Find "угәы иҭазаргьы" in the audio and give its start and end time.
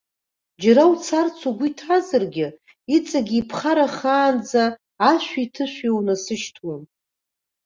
1.49-2.47